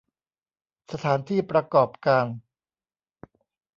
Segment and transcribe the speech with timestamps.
[0.91, 2.25] สถานที่ประกอบการ